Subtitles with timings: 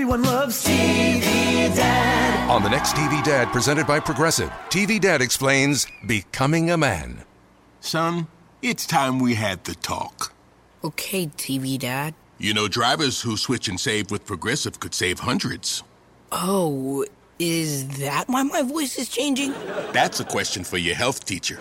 [0.00, 1.20] Everyone loves TV
[1.76, 2.48] Dad.
[2.48, 7.22] On the next TV Dad presented by Progressive, TV Dad explains becoming a man.
[7.80, 8.26] Son,
[8.62, 10.32] it's time we had the talk.
[10.82, 12.14] Okay, TV Dad.
[12.38, 15.82] You know, drivers who switch and save with Progressive could save hundreds.
[16.32, 17.04] Oh,
[17.38, 19.52] is that why my voice is changing?
[19.92, 21.58] That's a question for your health teacher.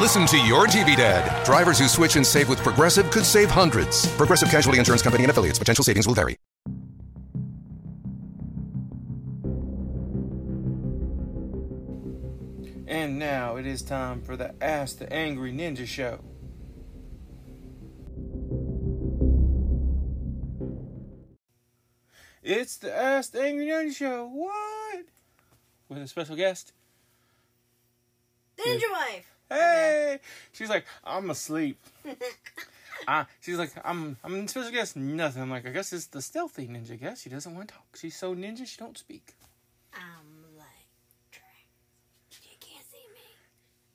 [0.00, 1.44] Listen to your TV Dad.
[1.44, 4.06] Drivers who switch and save with Progressive could save hundreds.
[4.16, 5.58] Progressive Casualty Insurance Company and affiliates.
[5.58, 6.38] Potential savings will vary.
[13.14, 16.18] And now it is time for the Ask the Angry Ninja Show.
[22.42, 24.26] It's the Ask the Angry Ninja Show.
[24.26, 25.04] What?
[25.88, 26.72] With a special guest.
[28.58, 29.30] Ninja wife.
[29.48, 30.18] Hey,
[30.50, 31.78] she's like, I'm asleep.
[33.06, 35.40] uh, she's like, I'm, I'm supposed to guess nothing.
[35.40, 36.98] I'm like, I guess it's the stealthy ninja.
[36.98, 37.96] Guess she doesn't want to talk.
[37.96, 39.34] She's so ninja, she don't speak.
[39.94, 40.66] I'm like
[41.30, 41.46] Drax.
[42.42, 43.20] You can't see me.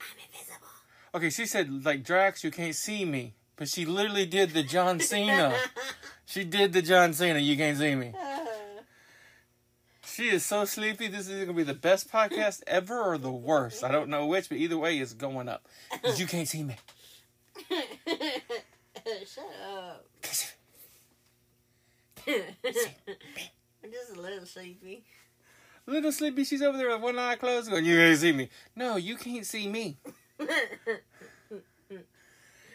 [0.00, 0.68] I'm invisible.
[1.14, 4.98] Okay, she said like Drax, you can't see me, but she literally did the John
[4.98, 5.54] Cena.
[6.26, 7.38] she did the John Cena.
[7.38, 8.12] You can't see me.
[10.06, 11.08] She is so sleepy.
[11.08, 13.82] This is gonna be the best podcast ever, or the worst.
[13.82, 15.66] I don't know which, but either way, it's going up.
[16.14, 16.76] you can't see me.
[19.26, 19.44] Shut
[19.76, 20.06] up.
[22.28, 25.02] I'm just a little sleepy.
[25.86, 28.94] Little sleepy, she's over there with one eye closed, going, "You can't see me." No,
[28.94, 29.96] you can't see me.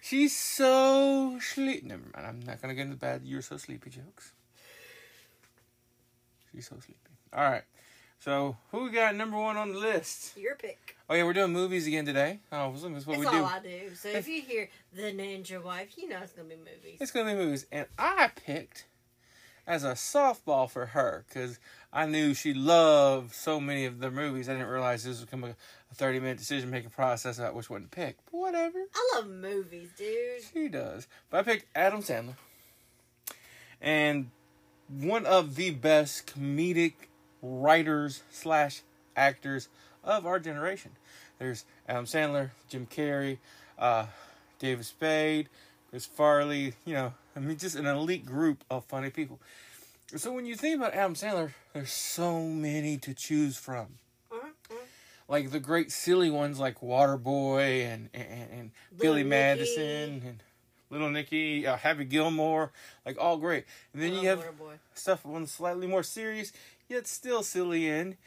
[0.00, 1.84] She's so sleep.
[1.84, 2.26] Never mind.
[2.26, 3.22] I'm not gonna get into bad.
[3.24, 4.32] You're so sleepy jokes.
[6.50, 6.98] She's so sleepy.
[7.32, 7.62] All right.
[8.18, 10.36] So who we got number one on the list?
[10.36, 10.96] Your pick.
[11.10, 12.40] Oh yeah, we're doing movies again today.
[12.52, 13.44] Oh, that's what That's we all do.
[13.44, 13.94] I do.
[13.94, 16.98] So if you hear the Ninja Wife, you know it's gonna be movies.
[17.00, 18.86] It's gonna be movies, and I picked
[19.66, 21.58] as a softball for her because
[21.92, 24.48] I knew she loved so many of the movies.
[24.48, 27.68] I didn't realize this would become a, a thirty minute decision making process about which
[27.68, 28.16] one to pick.
[28.30, 30.42] But whatever, I love movies, dude.
[30.52, 31.06] she does.
[31.28, 32.36] But I picked Adam Sandler,
[33.80, 34.30] and
[34.88, 36.94] one of the best comedic
[37.42, 38.82] writers slash
[39.16, 39.68] actors
[40.04, 40.92] of our generation.
[41.38, 43.38] There's Adam Sandler, Jim Carrey,
[43.78, 44.06] uh,
[44.58, 45.48] David Spade,
[45.90, 46.74] Chris Farley.
[46.84, 49.38] You know, I mean, just an elite group of funny people.
[50.14, 53.98] So when you think about Adam Sandler, there's so many to choose from.
[55.26, 59.28] Like the great silly ones like Waterboy and and, and Billy Nicky.
[59.30, 60.42] Madison and
[60.90, 62.72] Little Nicky, uh, Happy Gilmore,
[63.06, 63.64] like all great.
[63.94, 64.74] And then you have Waterboy.
[64.92, 66.52] stuff one slightly more serious,
[66.88, 68.18] yet still silly in.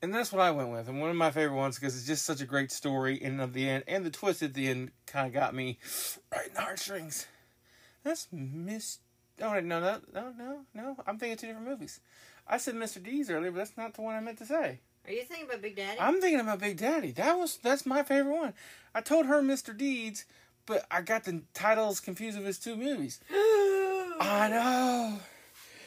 [0.00, 0.88] And that's what I went with.
[0.88, 3.40] And one of my favorite ones because it's just such a great story in and
[3.40, 3.82] of the end.
[3.88, 5.78] And the twist at the end kind of got me
[6.32, 7.26] right in the heartstrings.
[8.04, 8.98] That's Miss.
[9.42, 10.96] Oh, no, no, no, no, no.
[11.06, 12.00] I'm thinking two different movies.
[12.46, 13.02] I said Mr.
[13.02, 14.80] Deeds earlier, but that's not the one I meant to say.
[15.06, 15.98] Are you thinking about Big Daddy?
[16.00, 17.10] I'm thinking about Big Daddy.
[17.12, 18.54] That was that's my favorite one.
[18.94, 19.76] I told her Mr.
[19.76, 20.24] Deeds,
[20.64, 23.18] but I got the titles confused of his two movies.
[23.32, 25.18] I know.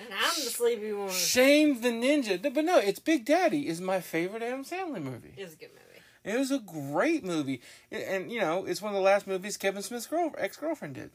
[0.01, 1.11] and I'm the sleepy one.
[1.11, 2.41] Shame the ninja.
[2.41, 5.33] But no, it's Big Daddy is my favorite Adam Sandler movie.
[5.37, 5.81] It was a good movie.
[6.25, 7.61] It was a great movie,
[7.91, 10.95] and, and you know it's one of the last movies Kevin Smith's girl ex girlfriend
[10.95, 11.11] did.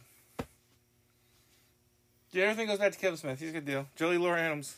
[2.32, 3.40] Yeah, everything goes back to Kevin Smith.
[3.40, 3.86] He's a good deal.
[3.96, 4.76] Joey Lauren Adams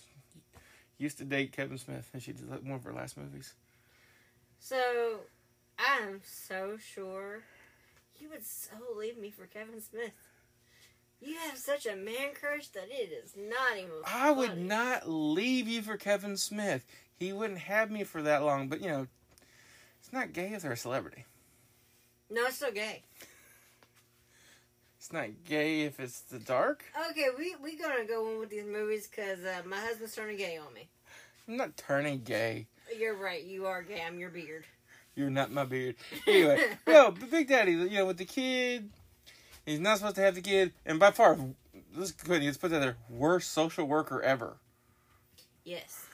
[0.96, 3.52] used to date Kevin Smith, and she did like, one of her last movies.
[4.58, 5.20] So
[5.78, 7.42] I'm so sure
[8.18, 10.12] you would so leave me for Kevin Smith.
[11.20, 13.90] You have such a man crush that it is not even.
[14.06, 16.84] I would not leave you for Kevin Smith.
[17.18, 19.06] He wouldn't have me for that long, but you know,
[20.00, 21.24] it's not gay if they're a celebrity.
[22.30, 23.02] No, it's still gay.
[25.02, 26.84] It's not gay if it's the dark.
[27.10, 30.58] Okay, we we gonna go on with these movies because uh, my husband's turning gay
[30.58, 30.86] on me.
[31.48, 32.68] I'm not turning gay.
[32.96, 33.42] You're right.
[33.42, 34.00] You are gay.
[34.06, 34.64] I'm your beard.
[35.16, 35.96] You're not my beard.
[36.28, 38.90] Anyway, no, Big Daddy, you know, with the kid,
[39.66, 41.36] he's not supposed to have the kid, and by far,
[41.96, 44.54] let's go ahead, let's put that there, worst social worker ever.
[45.64, 46.06] Yes.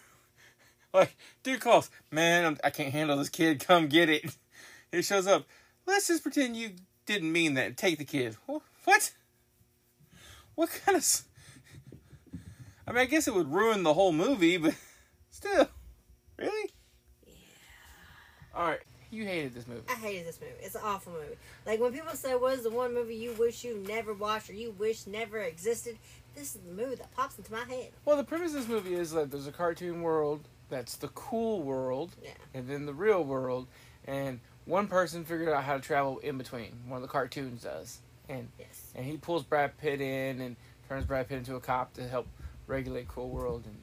[0.95, 3.61] Like, dude calls, man, I'm, I can't handle this kid.
[3.61, 4.35] Come get it.
[4.91, 5.45] He shows up.
[5.85, 6.71] Let's just pretend you
[7.05, 7.77] didn't mean that.
[7.77, 8.39] Take the kid.
[8.49, 8.57] Wh-
[8.89, 9.11] What?
[10.55, 11.23] What kind of?
[12.87, 14.75] I mean, I guess it would ruin the whole movie, but
[15.31, 15.69] still,
[16.39, 16.71] really?
[17.27, 17.35] Yeah.
[18.55, 18.81] All right,
[19.11, 19.83] you hated this movie.
[19.91, 20.55] I hated this movie.
[20.63, 21.37] It's an awful movie.
[21.67, 24.55] Like when people say, "What is the one movie you wish you never watched or
[24.55, 25.99] you wish never existed?"
[26.35, 27.91] This is the movie that pops into my head.
[28.07, 31.61] Well, the premise of this movie is that there's a cartoon world that's the cool
[31.63, 32.31] world, Yeah.
[32.55, 33.67] and then the real world,
[34.07, 36.73] and one person figured out how to travel in between.
[36.87, 37.99] One of the cartoons does,
[38.29, 38.93] and Yes.
[38.95, 40.57] and he pulls Brad Pitt in and
[40.89, 42.27] turns Brad Pitt into a cop to help
[42.67, 43.77] regulate Cool World, and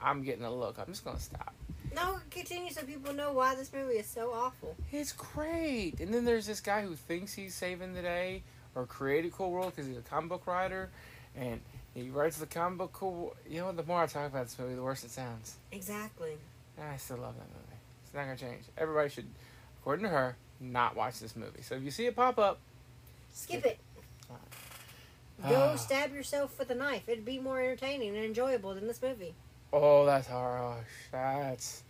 [0.00, 0.78] I'm getting a look.
[0.78, 1.54] I'm just gonna stop.
[1.94, 4.76] No, continue so people know why this movie is so awful.
[4.92, 6.00] It's great.
[6.00, 8.42] And then there's this guy who thinks he's saving the day
[8.74, 10.90] or created Cool World because he's a comic book writer,
[11.34, 11.60] and
[11.94, 13.34] he writes the comic book Cool.
[13.48, 15.56] You know, the more I talk about this movie, the worse it sounds.
[15.72, 16.36] Exactly.
[16.80, 17.80] I still love that movie.
[18.04, 18.64] It's not gonna change.
[18.76, 19.26] Everybody should,
[19.80, 21.62] according to her, not watch this movie.
[21.62, 22.60] So if you see it pop up,
[23.38, 23.78] Skip it.
[25.48, 25.76] Go ah.
[25.76, 27.08] stab yourself with a knife.
[27.08, 29.32] It'd be more entertaining and enjoyable than this movie.
[29.72, 30.84] oh, that's harsh.
[31.12, 31.84] That's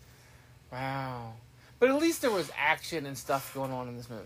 [0.71, 1.33] wow.
[1.81, 4.25] But at least there was action and stuff going on in this movie.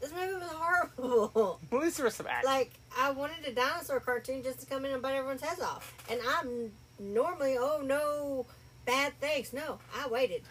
[0.00, 1.60] This movie was horrible.
[1.72, 2.50] At least there was some action.
[2.50, 5.94] like, I wanted a dinosaur cartoon just to come in and bite everyone's heads off.
[6.08, 8.46] And I'm normally, oh no,
[8.84, 9.52] bad things.
[9.52, 10.42] No, I waited.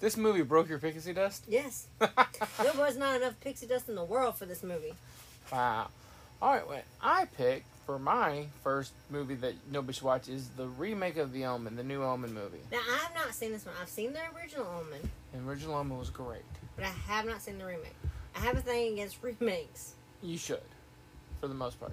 [0.00, 1.44] This movie broke your pixie dust.
[1.48, 1.86] Yes.
[1.98, 4.94] there was not enough pixie dust in the world for this movie.
[5.52, 5.88] Wow.
[6.42, 10.66] All right, what I picked for my first movie that nobody should watch is the
[10.68, 12.58] remake of The Omen, the new Omen movie.
[12.72, 13.74] Now, I have not seen this one.
[13.82, 16.42] I've seen the original Omen, The original Omen was great.
[16.76, 17.94] but I have not seen the remake.
[18.36, 19.94] I have a thing against remakes.
[20.22, 20.60] You should,
[21.40, 21.92] for the most part.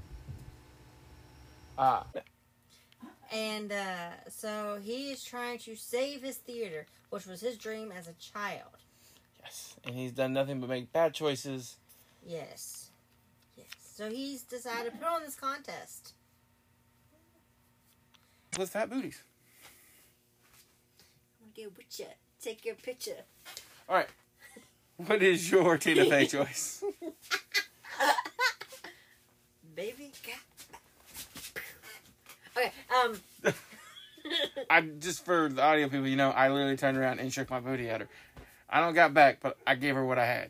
[1.78, 2.06] Ah,
[3.32, 8.08] And uh, so he is trying to save his theater, which was his dream as
[8.08, 8.70] a child.
[9.44, 11.78] yes, and he's done nothing but make bad choices.
[12.26, 12.90] Yes.
[13.56, 13.68] Yes.
[13.96, 16.14] So he's decided to put on this contest.
[18.58, 19.22] with fat booties.
[21.42, 22.06] I'm gonna get with you.
[22.42, 23.24] Take your picture.
[23.90, 24.10] All right,
[24.98, 26.84] what is your Tina Fey choice?
[29.76, 30.36] Baby got.
[32.58, 32.72] Okay,
[33.04, 33.20] um.
[34.70, 37.60] I just for the audio people, you know, I literally turned around and shook my
[37.60, 38.08] booty at her.
[38.70, 40.50] I don't got back, but I gave her what I had.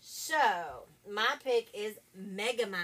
[0.00, 0.36] So,
[1.10, 2.76] my pick is Megamind.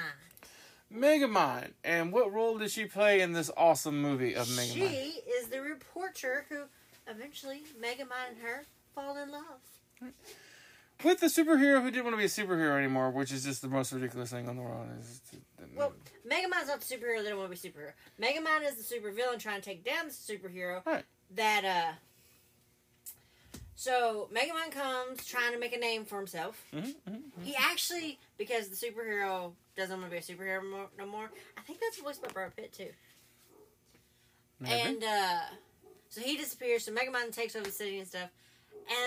[0.92, 4.72] Megamind, and what role did she play in this awesome movie of Megamind?
[4.72, 6.62] She is the reporter who
[7.08, 8.64] eventually Megamind and her
[8.94, 10.12] fall in love.
[11.04, 13.68] With the superhero who didn't want to be a superhero anymore, which is just the
[13.68, 14.86] most ridiculous thing in the world.
[15.00, 15.20] Is
[15.76, 15.92] Well,
[16.24, 17.92] Mega Man's not the superhero that don't want to be a superhero.
[18.42, 21.04] Man is the supervillain trying to take down the superhero Right.
[21.34, 21.92] that uh
[23.76, 26.62] so Mega Man comes trying to make a name for himself.
[26.72, 31.30] Mm-hmm, He actually, because the superhero doesn't want to be a superhero more, no more.
[31.58, 32.90] I think that's voiced by Brad Pitt too.
[34.64, 35.40] And uh
[36.08, 36.84] so he disappears.
[36.84, 38.30] So Mega Man takes over the city and stuff,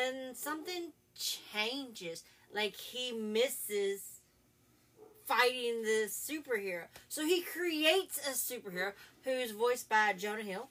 [0.04, 2.24] and something changes.
[2.54, 4.22] Like he misses
[5.26, 6.84] fighting the superhero.
[7.10, 8.94] So he creates a superhero
[9.24, 10.70] who's voiced by Jonah Hill.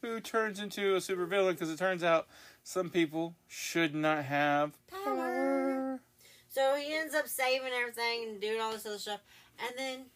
[0.00, 2.28] who turns into a supervillain because it turns out
[2.62, 4.72] some people should not have
[5.04, 6.00] Power.
[6.48, 9.20] So he ends up saving everything and doing all this other stuff,
[9.58, 10.06] and then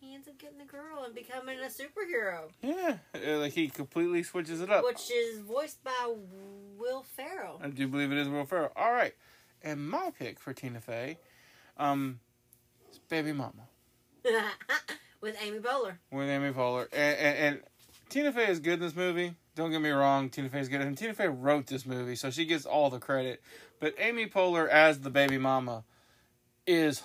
[0.00, 4.22] he ends up getting the girl and becoming a superhero, Yeah, uh, like he completely
[4.22, 4.84] switches it up.
[4.84, 6.14] which is voiced by
[6.78, 7.60] Will Ferrell.
[7.62, 8.72] I do believe it is Will Ferrell.
[8.76, 9.14] All right,
[9.62, 11.18] and my pick for Tina Fey,
[11.76, 12.20] um,
[12.90, 13.68] is Baby Mama
[15.20, 15.94] With Amy Poehler.
[16.12, 17.60] with Amy Poehler, and, and, and
[18.08, 19.34] Tina Fey is good in this movie.
[19.56, 22.30] Don't get me wrong, Tina Fey is good, and Tina Fey wrote this movie, so
[22.30, 23.42] she gets all the credit.
[23.80, 25.82] But Amy Poehler as the Baby Mama
[26.66, 27.02] is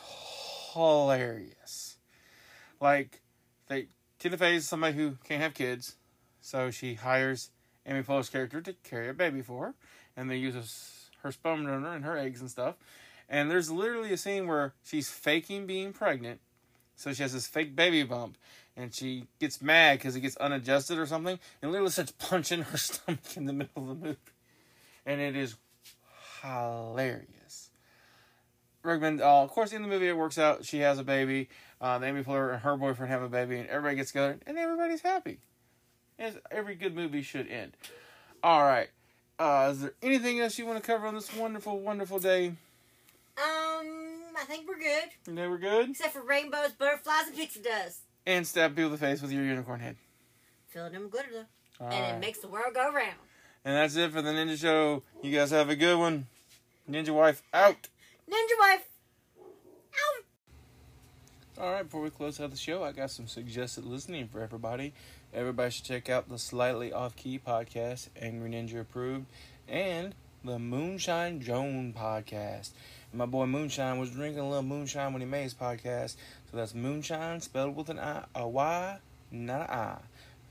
[0.73, 1.92] hilarious.
[2.83, 3.21] Like
[3.67, 3.87] they
[4.19, 5.95] Tina Fey is somebody who can't have kids,
[6.41, 7.49] so she hires
[7.85, 9.73] Amy Poehler's character to carry a baby for her,
[10.17, 12.75] and they use us- her sperm donor and her eggs and stuff.
[13.29, 16.41] And there's literally a scene where she's faking being pregnant,
[16.97, 18.37] so she has this fake baby bump,
[18.75, 22.77] and she gets mad because it gets unadjusted or something, and literally starts punching her
[22.89, 24.17] stomach in the middle of the movie,
[25.05, 25.55] and it is
[26.41, 27.69] hilarious.
[28.83, 29.21] Recommend.
[29.21, 30.65] Uh, of course, in the movie, it works out.
[30.65, 31.49] She has a baby.
[31.79, 35.01] Uh, Amy Poehler and her boyfriend have a baby, and everybody gets together, and everybody's
[35.01, 35.39] happy.
[36.19, 37.75] As every good movie should end.
[38.43, 38.89] All right.
[39.39, 42.47] Uh, is there anything else you want to cover on this wonderful, wonderful day?
[43.35, 45.09] Um, I think we're good.
[45.27, 45.89] You know we're good.
[45.89, 48.01] Except for rainbows, butterflies, and pixie dust.
[48.25, 49.95] And stab people in the face with your unicorn head.
[50.67, 51.85] Fill them glitter though.
[51.85, 52.13] All and right.
[52.15, 53.15] it makes the world go round.
[53.65, 55.03] And that's it for the Ninja Show.
[55.21, 56.27] You guys have a good one.
[56.89, 57.87] Ninja Wife out.
[58.29, 58.85] Ninja wife.
[59.93, 60.23] Out.
[61.63, 64.93] All right, before we close out the show, I got some suggested listening for everybody.
[65.33, 69.25] Everybody should check out the Slightly Off Key podcast, Angry Ninja approved,
[69.67, 72.71] and the Moonshine Joan podcast.
[73.11, 76.15] And my boy Moonshine was drinking a little moonshine when he made his podcast.
[76.49, 78.99] So that's Moonshine spelled with an I, a Y,
[79.31, 79.97] not an I.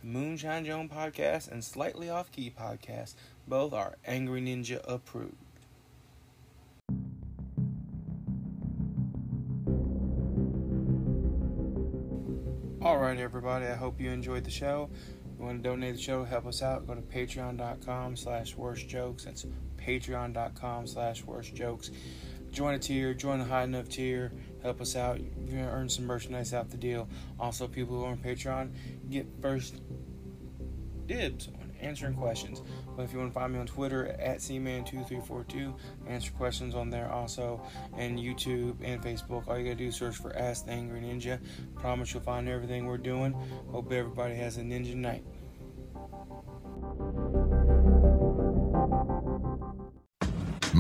[0.03, 3.15] Moonshine Joan podcast and Slightly Off Key podcast.
[3.49, 5.37] Both are Angry Ninja approved.
[13.13, 13.67] Right, everybody.
[13.67, 14.89] I hope you enjoyed the show.
[14.95, 16.87] If you want to donate the show, help us out.
[16.87, 19.25] Go to patreon.com slash worst jokes.
[19.25, 19.45] That's
[19.77, 21.91] patreon.com slash worst jokes.
[22.53, 25.21] Join a tier, join a high enough tier, help us out.
[25.21, 27.07] You're going to earn some merchandise out the deal.
[27.39, 28.71] Also, people who are on Patreon
[29.11, 29.75] get first
[31.07, 31.49] dibs
[31.83, 32.63] answering questions.
[32.97, 35.75] But if you want to find me on Twitter at cman2342,
[36.07, 37.61] answer questions on there also,
[37.97, 39.49] and YouTube and Facebook.
[39.49, 41.41] All you gotta do is search for Ask the Angry Ninja.
[41.77, 43.33] Promise you'll find everything we're doing.
[43.71, 45.25] Hope everybody has a ninja night.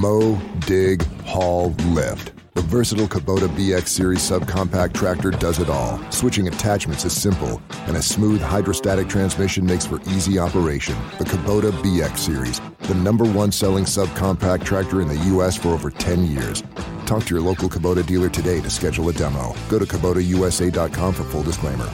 [0.02, 2.32] Mow, dig, haul, lift.
[2.54, 6.00] The versatile Kubota BX Series subcompact tractor does it all.
[6.10, 10.96] Switching attachments is simple, and a smooth hydrostatic transmission makes for easy operation.
[11.18, 15.56] The Kubota BX Series, the number one selling subcompact tractor in the U.S.
[15.56, 16.64] for over 10 years.
[17.06, 19.54] Talk to your local Kubota dealer today to schedule a demo.
[19.68, 21.88] Go to KubotaUSA.com for full disclaimer.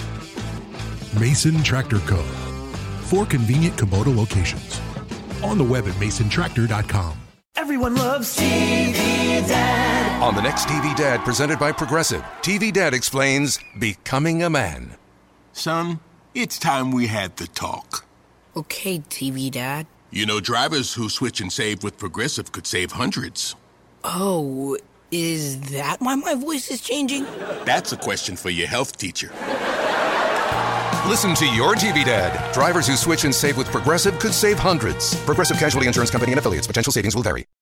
[1.21, 2.23] Mason Tractor Co.
[3.03, 4.81] Four convenient Kubota locations.
[5.43, 7.28] On the web at masontractor.com.
[7.69, 10.23] Everyone loves TV Dad.
[10.23, 14.97] On the next TV Dad, presented by Progressive, TV Dad explains becoming a man.
[15.53, 16.01] Son,
[16.35, 18.07] it's time we had the talk.
[18.57, 19.87] Okay, TV Dad.
[20.11, 23.55] You know, drivers who switch and save with Progressive could save hundreds.
[24.03, 24.79] Oh,
[25.11, 27.25] is that why my voice is changing?
[27.67, 29.31] That's a question for your health teacher.
[31.07, 32.53] Listen to your TV Dad.
[32.55, 35.15] Drivers who switch and save with Progressive could save hundreds.
[35.27, 36.67] Progressive Casualty Insurance Company and affiliates.
[36.67, 37.45] Potential savings will vary.